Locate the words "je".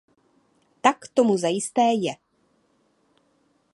2.05-2.13